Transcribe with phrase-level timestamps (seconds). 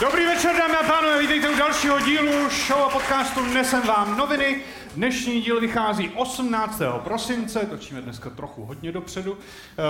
[0.00, 4.62] Dobrý večer, dámy a pánové, vítejte u dalšího dílu show a podcastu Nesem vám noviny.
[4.94, 6.82] Dnešní díl vychází 18.
[7.04, 9.38] prosince, točíme dneska trochu hodně dopředu,
[9.78, 9.82] eh,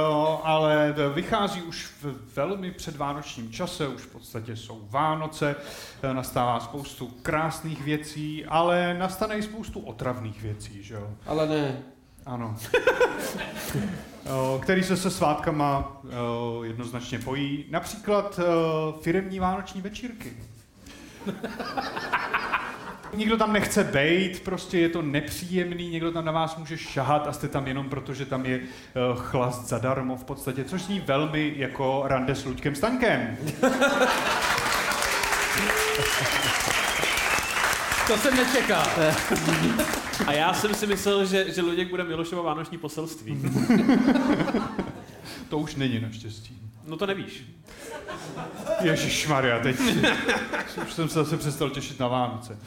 [0.42, 5.56] ale vychází už v velmi předvánočním čase, už v podstatě jsou Vánoce,
[6.02, 11.10] eh, nastává spoustu krásných věcí, ale nastane i spoustu otravných věcí, že jo?
[11.26, 11.82] Ale ne.
[12.30, 12.56] Ano.
[14.26, 17.64] Eh, který se se svátkama eh, jednoznačně pojí.
[17.70, 18.44] Například eh,
[19.02, 20.32] firemní vánoční večírky.
[23.14, 27.32] Nikdo tam nechce bejt, prostě je to nepříjemný, někdo tam na vás může šahat a
[27.32, 28.60] jste tam jenom proto, že tam je
[29.14, 33.36] chlast zadarmo v podstatě, což zní velmi jako rande s Luďkem Staňkem.
[38.06, 38.86] To jsem nečekal.
[40.26, 43.42] A já jsem si myslel, že, že Luděk bude Milošovo vánoční poselství.
[45.48, 46.58] to už není naštěstí.
[46.86, 47.44] No to nevíš.
[48.80, 49.76] Ježíš Maria, teď
[50.86, 52.58] už jsem se zase přestal těšit na Vánoce.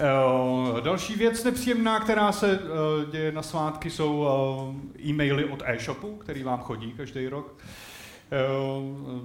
[0.00, 6.16] Uh, další věc nepříjemná, která se uh, děje na svátky, jsou uh, e-maily od e-shopu,
[6.16, 7.56] který vám chodí každý rok.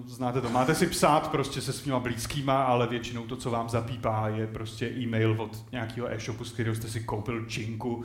[0.08, 4.28] Znáte to, máte si psát prostě se svýma blízkýma, ale většinou to, co vám zapípá,
[4.28, 8.03] je prostě e-mail od nějakého e-shopu, z kterého jste si koupil činku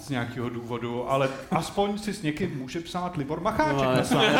[0.00, 4.30] z nějakého důvodu, ale aspoň si s někým může psát Libor Macháček no, na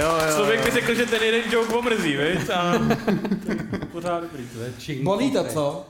[0.00, 2.50] Jo, jo, Člověk by řekl, že ten jeden joke omrzí, viď?
[2.50, 2.72] A
[3.92, 4.44] pořád dobrý.
[5.02, 5.86] Bolí to, co?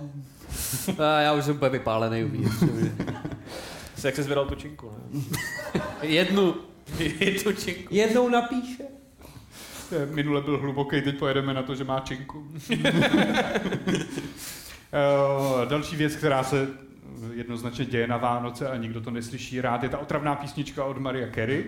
[1.21, 2.65] já už jsem úplně vypálený uvnitř.
[4.03, 5.23] Se jak se zvedal tu činku, ne?
[6.03, 6.55] Jednu.
[7.21, 7.95] Jednu činku.
[7.95, 8.83] Jednou napíše.
[10.11, 12.47] Minule byl hluboký, teď pojedeme na to, že má činku.
[15.69, 16.69] Další věc, která se
[17.35, 21.29] jednoznačně děje na Vánoce a nikdo to neslyší rád, je ta otravná písnička od Maria
[21.35, 21.65] Carey.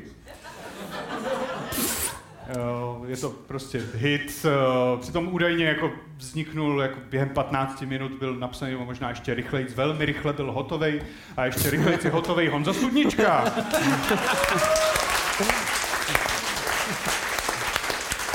[2.48, 8.34] Eh, je to prostě hit, eh, přitom údajně jako vzniknul jako během 15 minut, byl
[8.34, 11.00] napsaný možná ještě rychleji, velmi rychle byl hotový
[11.36, 13.44] a ještě rychleji je hotový Honza Studnička.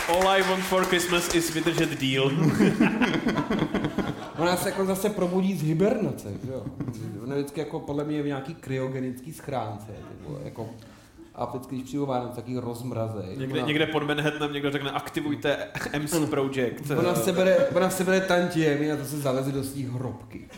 [0.08, 2.32] All I want for Christmas is vydržet díl.
[4.38, 6.66] Ona se jako zase probudí z hibernace, jo.
[7.24, 9.92] Ona vždycky jako podle mě je v nějaký kryogenický schránce,
[10.44, 10.70] jako
[11.36, 13.24] a vždycky, když přijdu Vánoce, taký rozmraze.
[13.38, 15.58] Někde, ona, někde pod Manhattanem někdo řekne, aktivujte
[16.00, 16.92] MC Project.
[16.98, 20.50] Ona se bere, ona se bere tantiemi a to se zaleze do svých hrobky.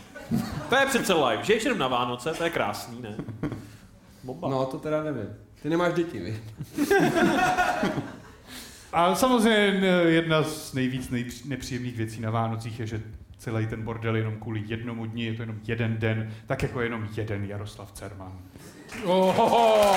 [0.68, 1.44] To je přece live.
[1.44, 3.16] Žiješ jenom na Vánoce, to je krásný, ne?
[4.24, 4.48] Bomba.
[4.48, 5.28] No, to teda nevím.
[5.62, 6.40] Ty nemáš děti, vy?
[8.92, 11.10] a samozřejmě jedna z nejvíc
[11.44, 13.02] nepříjemných věcí na Vánocích je, že
[13.38, 17.08] celý ten bordel jenom kvůli jednomu dní, je to jenom jeden den, tak jako jenom
[17.16, 18.38] jeden Jaroslav Cerman.
[19.04, 19.96] Oh,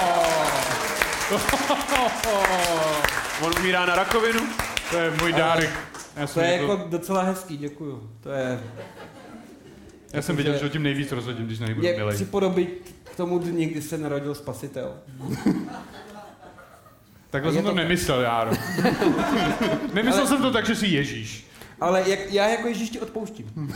[3.42, 4.42] On umírá na rakovinu?
[4.90, 5.70] To je můj dárek.
[6.16, 8.10] Já to je jako docela hezký, děkuju.
[8.22, 8.60] To je...
[10.14, 12.14] Já jsem viděl, že o tím nejvíc rozhodím, když nebudu milej.
[12.14, 14.94] Je připodobit k tomu dni, kdy se narodil spasitel.
[17.30, 18.52] Takhle jsem to, to nemyslel, Járo.
[19.94, 20.28] nemyslel Ale...
[20.28, 21.48] jsem to tak, že jsi Ježíš.
[21.82, 23.48] Ale jak, já jako Ježíš ti odpouštím.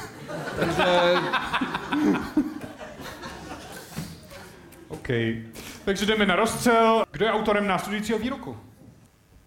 [0.59, 0.83] Takže...
[5.09, 5.15] OK.
[5.85, 7.03] Takže jdeme na rozstřel.
[7.11, 8.57] Kdo je autorem následujícího výroku?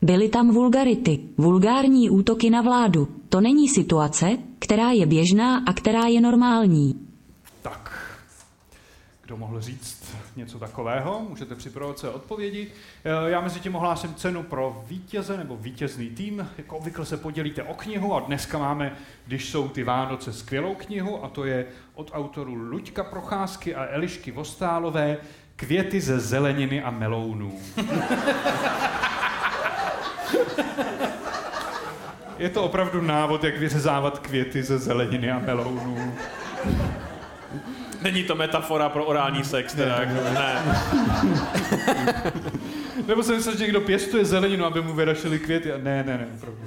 [0.03, 3.09] Byly tam vulgarity, vulgární útoky na vládu.
[3.29, 7.09] To není situace, která je běžná a která je normální.
[7.63, 8.13] Tak,
[9.25, 11.27] kdo mohl říct něco takového?
[11.29, 12.69] Můžete připravovat své odpovědi.
[13.05, 16.49] Eh, já mezi tím ohlásím cenu pro vítěze nebo vítězný tým.
[16.59, 18.97] Jako obvykle se podělíte o knihu a dneska máme,
[19.27, 24.31] když jsou ty Vánoce, skvělou knihu a to je od autorů Luďka Procházky a Elišky
[24.31, 25.17] Vostálové
[25.57, 27.61] Květy ze zeleniny a melounů.
[32.39, 36.15] Je to opravdu návod, jak vyřezávat květy ze zeleniny a melounů.
[38.03, 40.05] Není to metafora pro orální sex, teda ne.
[40.05, 40.63] Jako, ne.
[43.07, 45.69] Nebo jsem myslel, že někdo pěstuje zeleninu, aby mu vyrašily květy.
[45.69, 46.61] Ne, ne, ne, opravdu.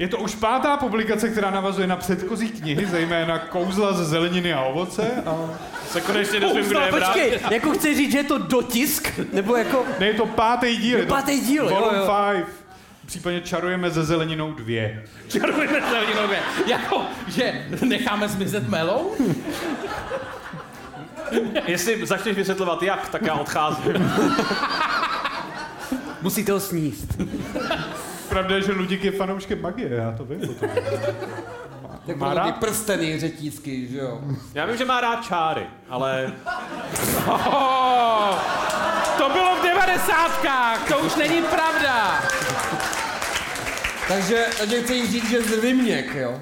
[0.00, 4.62] Je to už pátá publikace, která navazuje na předchozí knihy, zejména Kouzla ze zeleniny a
[4.62, 5.22] ovoce.
[5.26, 5.50] A
[5.88, 9.20] se konečně dozvím, kdo je Počkej, jako chci říct, že je to dotisk?
[9.32, 9.84] Nebo jako...
[9.98, 10.98] Ne, je to pátý díl.
[10.98, 12.02] Je to pátý díl, jo, jo.
[12.04, 12.46] five.
[13.06, 15.04] Případně čarujeme ze zeleninou dvě.
[15.28, 16.38] Čarujeme ze zeleninou dvě.
[16.66, 19.16] Jako, že necháme zmizet melou?
[21.66, 24.12] Jestli začneš vysvětlovat jak, tak já odcházím.
[26.22, 27.18] Musíte ho sníst.
[28.30, 30.40] Pravda je, že Ludik je fanouškem magie, já to vím.
[30.40, 30.54] To
[32.06, 34.20] tak má rád prsteny řetízky, že jo?
[34.54, 36.32] Já vím, že má rád čáry, ale...
[39.18, 42.22] to bylo v devadesátkách, to už není pravda.
[44.08, 46.40] Takže, takže chci jim říct, že zryměk, jo.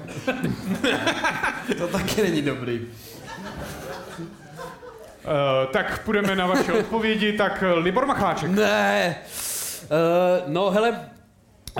[1.77, 2.79] to taky není dobrý.
[2.79, 2.85] Uh,
[5.71, 8.51] tak půjdeme na vaše odpovědi, tak eh, Libor Macháček.
[8.51, 9.15] Ne.
[9.83, 11.09] Uh, no hele,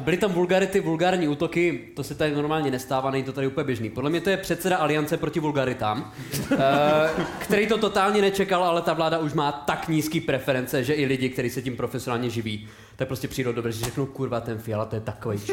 [0.01, 3.89] byly tam vulgarity, vulgární útoky, to se tady normálně nestává, není to tady úplně běžný.
[3.89, 6.13] Podle mě to je předseda Aliance proti vulgaritám,
[6.51, 6.57] uh,
[7.39, 11.30] který to totálně nečekal, ale ta vláda už má tak nízký preference, že i lidi,
[11.30, 14.95] kteří se tím profesionálně živí, tak prostě přijdou dobře, že řeknou, kurva, ten Fiala, to
[14.95, 15.39] je takový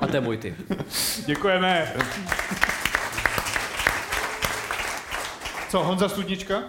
[0.00, 0.54] A to je můj typ.
[1.26, 1.92] Děkujeme.
[5.68, 6.62] Co, Honza Studnička?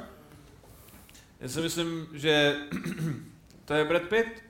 [1.39, 2.55] Já si myslím, že
[3.65, 4.46] to je Brad Pitt.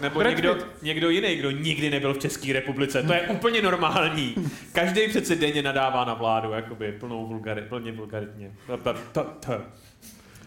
[0.00, 0.66] Nebo Brad někdo, Pitt.
[0.82, 3.02] někdo jiný, kdo nikdy nebyl v České republice.
[3.02, 4.34] To je úplně normální.
[4.72, 8.52] Každý přece denně nadává na vládu, jakoby plnou vulgari, plně vulgaritně.
[8.66, 9.60] To, to, to, to.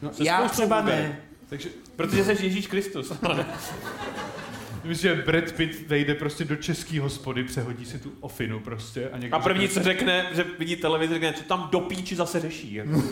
[0.02, 1.22] No, Se já třeba ne.
[1.50, 3.12] Takže Protože jsi Ježíš Kristus.
[4.84, 9.18] myslím, že Brad Pitt vejde prostě do český hospody, přehodí si tu ofinu prostě a
[9.18, 12.40] někdo A první, řekne, co řekne, že vidí televizi, řekne, co tam do píči zase
[12.40, 12.74] řeší.
[12.76, 13.04] jako.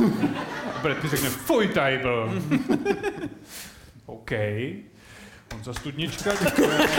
[0.82, 2.42] Brad Pitt řekne, fuj tady byl.
[4.06, 4.32] OK.
[5.54, 6.88] Honza Studnička, děkujeme.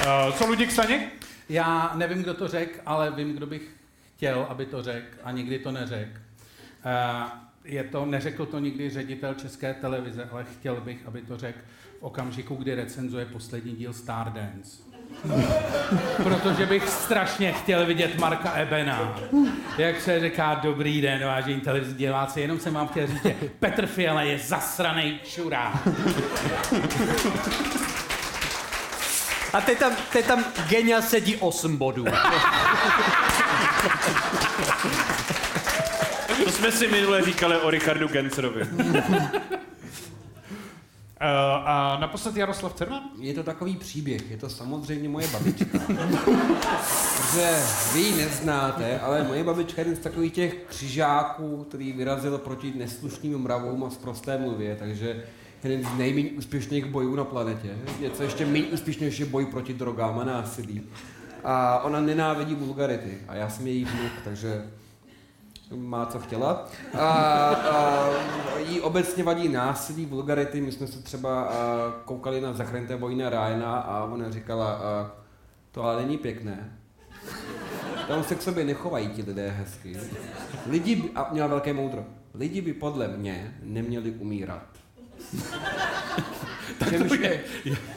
[0.00, 1.26] Uh, co Luděk Staněk?
[1.48, 3.62] Já nevím, kdo to řekl, ale vím, kdo bych
[4.16, 6.18] chtěl, aby to řekl a nikdy to neřekl.
[6.84, 7.30] Eh,
[7.64, 11.58] Je to, neřekl to nikdy ředitel České televize, ale chtěl bych, aby to řekl
[12.00, 14.82] v okamžiku, kdy recenzuje poslední díl Stardance.
[16.22, 19.14] Protože bych strašně chtěl vidět Marka Ebena.
[19.78, 23.86] Jak se říká, dobrý den, vážení televizní diváci, jenom jsem vám chtěl říct, že Petr
[23.86, 25.88] Fiala je zasranej čurák.
[29.52, 32.04] A teď tam, teď tam Genia sedí 8 bodů.
[36.44, 38.62] To jsme si minule říkali o Richardu Gencerovi.
[41.22, 41.26] Uh,
[41.68, 43.02] a naposled Jaroslav Cerman?
[43.18, 45.78] Je to takový příběh, je to samozřejmě moje babička.
[47.16, 47.56] Protože
[47.94, 52.72] vy ji neznáte, ale moje babička je jeden z takových těch křižáků, který vyrazil proti
[52.76, 55.24] neslušným mravům a sprosté mluvě, takže
[55.64, 57.68] jeden z nejméně úspěšných bojů na planetě.
[58.00, 60.82] Něco ještě méně úspěšnější boj proti drogám a násilí.
[61.44, 64.62] A ona nenávidí vulgarity a já jsem její vnuk, takže
[65.76, 66.68] má co chtěla.
[66.98, 68.08] A, a
[68.58, 70.60] jí obecně vadí násilí, vulgarity.
[70.60, 71.54] My jsme se třeba a,
[72.04, 75.10] koukali na Zachraňte Vojna Ryana a ona říkala, a,
[75.70, 76.76] to ale není pěkné.
[78.08, 79.96] Tam se k sobě nechovají ti lidé hezky.
[80.66, 84.62] Lidi, by, a měla velké moudro, lidi by podle mě neměli umírat.
[86.78, 87.40] To, je,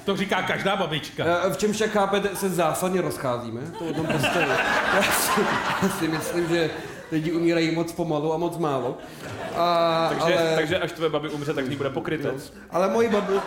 [0.06, 1.24] to říká každá babička.
[1.50, 3.62] V čem však chápete, se zásadně rozcházíme.
[3.80, 4.40] To o tom prostě,
[4.96, 5.42] já si,
[5.84, 6.70] já si myslím, že
[7.14, 8.98] lidi umírají moc pomalu a moc málo.
[9.56, 12.54] A, Takže, ale, takže až tvoje babi umře, tak z ní bude pokrytec.
[12.72, 13.42] ale moje, babi, uh,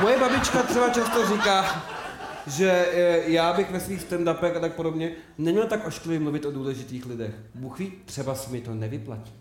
[0.00, 1.82] moje babička třeba často říká,
[2.46, 6.50] že eh, já bych ve svých stand-upech a tak podobně neměl tak ošklivě mluvit o
[6.50, 7.34] důležitých lidech.
[7.54, 9.32] Bůh ví, třeba se mi to nevyplatí.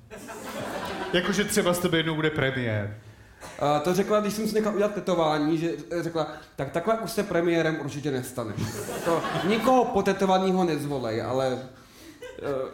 [1.13, 2.97] Jakože třeba z tebe jednou bude premiér.
[3.59, 5.71] A to řekla, když jsem si nechal udělat tetování, že
[6.01, 8.55] řekla, tak takhle už se premiérem určitě nestaneš.
[9.05, 11.59] To nikoho potetovaného nezvolej, ale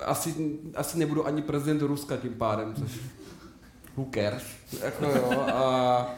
[0.06, 3.00] asi, asi nebudu ani prezident Ruska tím pádem, což
[3.96, 4.44] who cares,
[4.84, 6.16] jako jo, a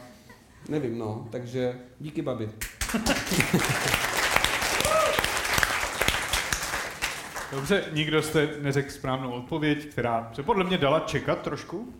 [0.68, 2.50] nevím no, takže díky babi.
[7.52, 11.94] Dobře, nikdo jste neřekl správnou odpověď, která se podle mě dala čekat trošku.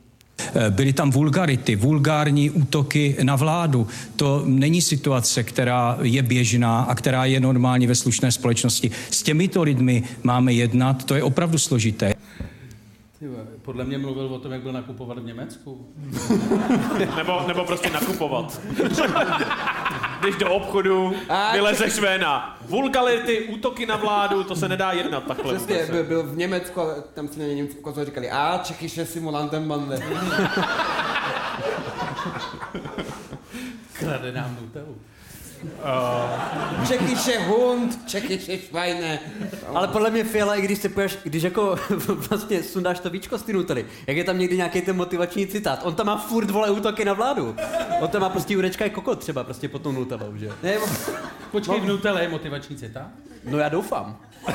[0.71, 3.87] Byly tam vulgarity, vulgární útoky na vládu.
[4.17, 8.91] To není situace, která je běžná a která je normální ve slušné společnosti.
[9.11, 12.15] S těmito lidmi máme jednat, to je opravdu složité.
[13.63, 15.95] Podle mě mluvil o tom, jak byl nakupovat v Německu.
[17.17, 18.61] Nebo, nebo prostě nakupovat.
[20.21, 21.15] Když do obchodu
[21.53, 25.55] vylezeš ven na vulgarity, útoky na vládu, to se nedá jednat takhle.
[25.55, 29.07] Přesně, byl, byl v Německu, ale tam si na ně Němci ukazovali, říkali, a Čechyše
[29.07, 29.99] simulantem bande.
[33.93, 34.97] Krade nám Nutellu.
[36.89, 39.19] Čechyše hund, Čechyše švajne.
[39.75, 41.77] Ale podle mě Fiala, i když se poješ, když jako
[42.31, 45.81] vlastně sundáš to víčko z ty Nutelly, jak je tam někdy nějaký ten motivační citát,
[45.83, 47.57] on tam má furt vole útoky na vládu.
[48.01, 50.53] On tam má prostě Jurečka je kokot třeba prostě pod tou Nutellou, že?
[50.63, 50.75] Ne,
[51.51, 53.09] Počkej, v Nutelle je motivační citát?
[53.45, 54.17] No já doufám.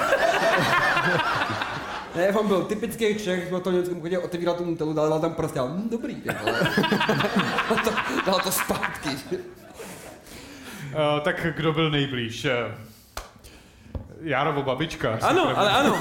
[2.15, 5.59] Ne, on byl typický Čech, byl to německém chodě, otevíral tu Nutellu, dal tam prostě,
[5.61, 6.59] hm, dobrý, ty vole.
[7.69, 7.91] dal, to,
[8.25, 9.09] dal to zpátky.
[10.89, 12.45] Uh, tak kdo byl nejblíž?
[12.45, 12.75] Eh,
[14.21, 15.19] Járovo babička.
[15.21, 15.57] Ano, první.
[15.57, 15.99] ale ano.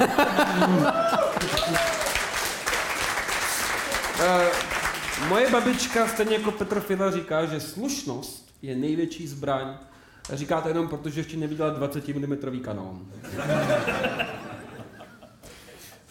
[4.21, 4.51] Eh,
[5.29, 9.67] Moje babička, stejně jako Petr Fila, říká, že slušnost je největší zbraň.
[10.33, 13.07] Říká to jenom proto, že ještě neviděla 20 mm kanón.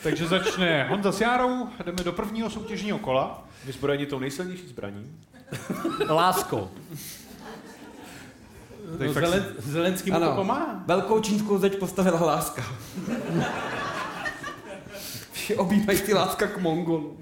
[0.03, 3.43] Takže začne Honza s Járou, jdeme do prvního soutěžního kola.
[3.65, 5.11] Vyzbrojení tou nejsilnější zbraní.
[6.09, 6.69] Láskou.
[8.87, 10.83] No, fakt Zelen, Zelenský mu to pomáhá.
[10.85, 12.63] Velkou čínskou zeď postavila láska.
[15.31, 17.17] Všichni objímají ty láska k Mongolu.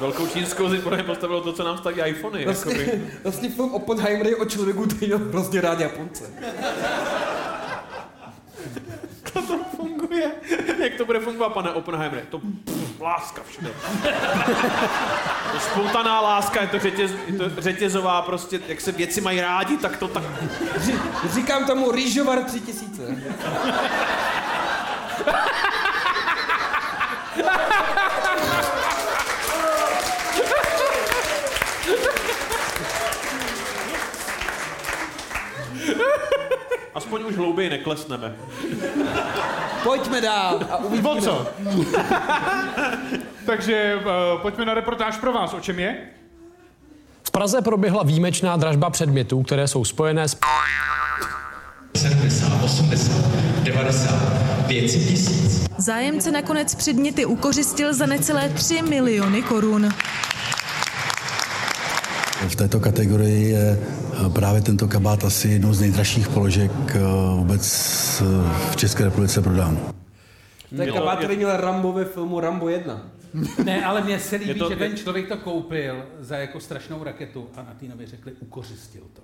[0.00, 2.44] Velkou čínskou zeď podle postavilo to, co nám staví iPhony.
[2.44, 3.02] Vlastně, jakoby.
[3.22, 6.24] vlastně film Oppenheimer je o člověku, který měl hrozně rád Japonce.
[10.14, 10.30] Funguje.
[10.84, 12.26] Jak to bude fungovat, pane Oppenheimer?
[12.30, 13.68] To pff, láska všude.
[15.52, 19.76] to spoutaná láska, je to, řetěz, je to řetězová prostě, jak se věci mají rádi,
[19.76, 20.24] tak to tak...
[20.76, 20.92] Ří,
[21.34, 23.02] říkám tomu Rýžovar 3000.
[36.94, 38.36] Aspoň už hlouběji neklesneme.
[39.84, 41.08] Pojďme dál a uvidíme.
[41.08, 41.46] O co?
[43.46, 45.54] Takže uh, pojďme na reportáž pro vás.
[45.54, 45.96] O čem je?
[47.22, 50.36] V Praze proběhla výjimečná dražba předmětů, které jsou spojené s
[51.96, 53.12] 70, 80,
[53.62, 54.14] 90,
[54.66, 55.66] 500 tisíc.
[55.78, 59.88] Zájemce nakonec předměty ukořistil za necelé 3 miliony korun.
[62.48, 66.98] V této kategorii je eh, právě tento kabát asi jednou z nejdražších položek eh,
[67.36, 67.64] vůbec
[68.22, 69.78] eh, v České republice prodán.
[70.76, 73.02] To je kabát, který měl Rambo ve filmu Rambo 1.
[73.64, 77.50] Ne, ale mně se líbí, to- že ten člověk to koupil za jako strašnou raketu
[77.56, 79.22] a na Týnovi řekli, ukořistil to.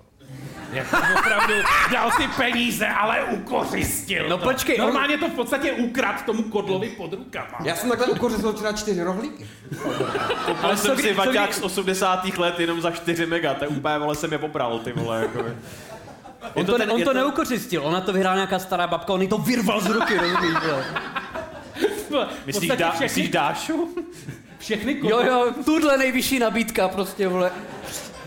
[0.73, 0.87] Jak
[1.19, 1.53] opravdu
[1.91, 4.43] dal ty peníze, ale ukořistil No to.
[4.43, 7.57] počkej, on- Normálně to v podstatě ukrad tomu kodlovi pod rukama.
[7.63, 9.47] Já jsem takhle ukořistil včera čtyři rohlíky.
[10.63, 12.37] Ale jsem co si co vaťák kdy- z 80.
[12.37, 15.45] let jenom za 4 mega, to je úplně, vole, jsem je pobral, ty vole, jako.
[16.53, 19.81] On to, on to neukořistil, ona to vyhrála nějaká stará babka, on jí to vyrval
[19.81, 20.57] z ruky, rozumíš?
[22.11, 22.27] Vole.
[22.45, 23.95] Myslíš, dá, všechny, myslíš Dášu?
[24.59, 27.51] všechny Jo, kodlo, jo, tuhle nejvyšší nabídka prostě, vole.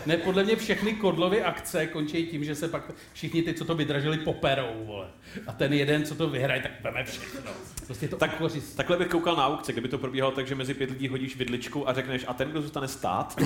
[0.05, 3.75] Ne, podle mě všechny kodlovy akce končí tím, že se pak všichni ty, co to
[3.75, 5.07] vydražili, poperou, vole.
[5.47, 7.51] A ten jeden, co to vyhraje, tak veme všechno.
[7.85, 8.77] Prostě to Tak, ukořistil.
[8.77, 11.89] takhle bych koukal na aukce, kdyby to probíhalo tak, že mezi pět lidí hodíš vidličku
[11.89, 13.35] a řekneš, a ten, kdo zůstane stát?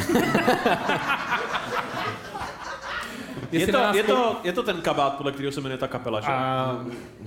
[3.52, 6.28] je, to, je, to, je to ten kabát, podle kterého se jmenuje ta kapela, že?
[6.28, 6.80] A...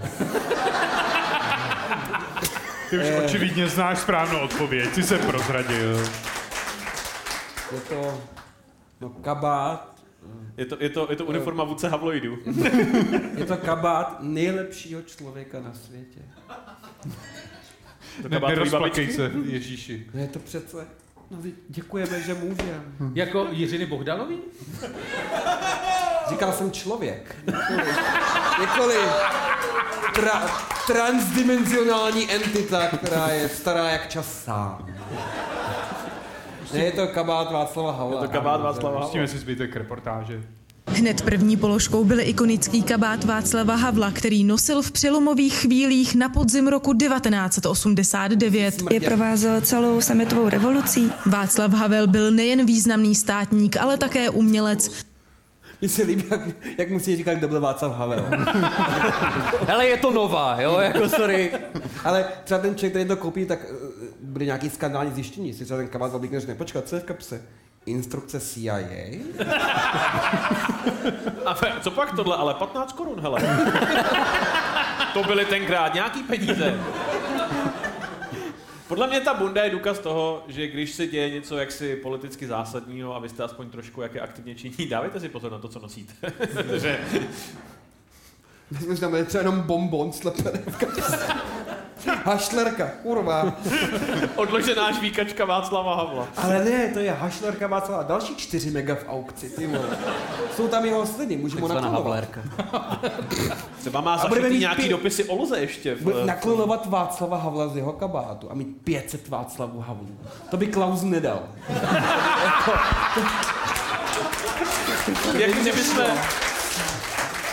[2.92, 5.98] Ty už očividně znáš správnou odpověď, ty se prozradil.
[7.72, 8.20] Je to
[9.00, 10.02] no, kabát,
[10.56, 12.38] Je to, je to, je to uniforma vůdce Havloidu.
[13.36, 16.20] je to kabát nejlepšího člověka na světě.
[18.22, 20.06] To Ne, nerozplakej se, Ježíši.
[20.14, 20.86] No je to přece,
[21.30, 22.82] no děkujeme, že můžeme.
[23.14, 24.38] Jako Jiřiny Bohdalový?
[26.28, 27.36] Říkal jsem člověk.
[28.60, 28.96] Nikoli
[30.14, 30.50] tra,
[30.86, 34.86] transdimenzionální entita, která je stará jak čas sám.
[36.72, 38.22] Ne, je to kabát Václava Havla.
[38.22, 39.06] Je to kabát Václava Havla.
[39.06, 40.42] Pustíme si zbytek reportáže.
[40.86, 46.68] Hned první položkou byl ikonický kabát Václava Havla, který nosil v přelomových chvílích na podzim
[46.68, 48.82] roku 1989.
[48.90, 51.12] Je provázel celou sametovou revolucí.
[51.26, 55.04] Václav Havel byl nejen významný státník, ale také umělec.
[55.82, 56.40] Mně se líbí, jak,
[56.78, 58.24] jak musí říkat, kdo byl Václav Havel.
[59.66, 61.52] Hele, je to nová, jo, jako sorry.
[62.04, 63.76] Ale třeba ten člověk, který to koupí, tak uh,
[64.20, 65.54] bude nějaký skandální zjištění.
[65.54, 67.42] Si třeba ten kabát oblíkne, řekne, počkat, co je v kapse?
[67.86, 68.78] Instrukce CIA?
[71.46, 73.40] A fe- co pak tohle, ale 15 korun, hele.
[75.12, 76.80] to byly tenkrát nějaký peníze.
[78.92, 83.16] Podle mě ta bunda je důkaz toho, že když se děje něco jaksi politicky zásadního
[83.16, 85.78] a vy jste aspoň trošku jak je aktivně činí, dávejte si pozor na to, co
[85.78, 86.12] nosíte.
[88.70, 90.78] Myslím, že tam je třeba jenom bonbon slepený v.
[92.24, 93.52] Hašlerka, kurva.
[94.36, 96.28] odložená žvíkačka Václava Havla.
[96.36, 98.02] Ale ne, to je hašlerka Václava.
[98.02, 99.88] Další 4 mega v aukci, ty vole.
[100.56, 102.24] Jsou tam jeho sliny, můžu mu Takzvaná naklonovat.
[102.32, 102.40] havlérka.
[103.80, 105.94] Třeba má zašitý nějaký pět- dopisy o Luze ještě.
[105.94, 110.08] V, naklonovat Václava Havla z jeho kabátu a mít 500 Václavů Havlů.
[110.50, 111.40] To by Klaus nedal.
[115.38, 116.04] jak že bychom,